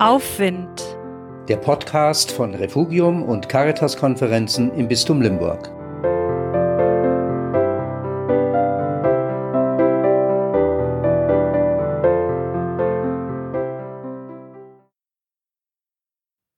[0.00, 0.98] Aufwind.
[1.46, 5.68] Der Podcast von Refugium und Caritas-Konferenzen im Bistum Limburg.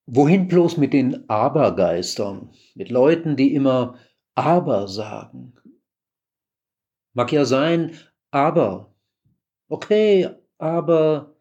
[0.07, 3.98] Wohin bloß mit den Abergeistern, mit Leuten, die immer
[4.34, 5.55] Aber sagen?
[7.12, 7.98] Mag ja sein,
[8.30, 8.95] aber.
[9.68, 11.36] Okay, aber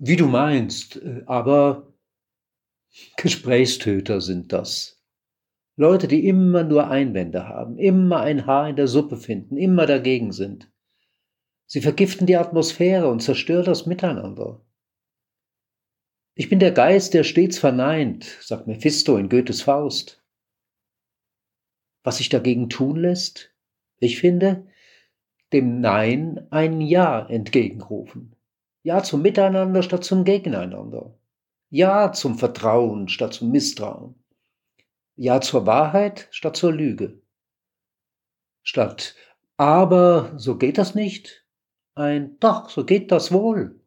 [0.00, 1.92] wie du meinst, äh, aber
[3.16, 5.00] Gesprächstöter sind das.
[5.76, 10.32] Leute, die immer nur Einwände haben, immer ein Haar in der Suppe finden, immer dagegen
[10.32, 10.70] sind.
[11.66, 14.64] Sie vergiften die Atmosphäre und zerstören das Miteinander.
[16.34, 20.24] Ich bin der Geist, der stets verneint, sagt Mephisto in Goethes Faust.
[22.02, 23.54] Was sich dagegen tun lässt?
[23.98, 24.66] Ich finde,
[25.52, 28.34] dem Nein ein Ja entgegenrufen.
[28.82, 31.18] Ja zum Miteinander statt zum Gegeneinander.
[31.70, 34.14] Ja zum Vertrauen statt zum Misstrauen.
[35.16, 37.20] Ja zur Wahrheit statt zur Lüge.
[38.62, 39.14] Statt
[39.60, 41.46] aber so geht das nicht,
[41.94, 43.78] ein doch, so geht das wohl.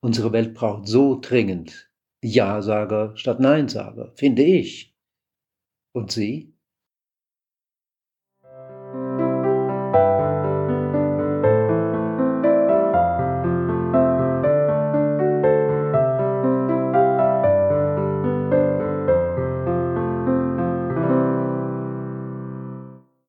[0.00, 1.88] Unsere Welt braucht so dringend
[2.20, 4.96] Ja-Sager statt Nein-Sager, finde ich.
[5.92, 6.51] Und Sie?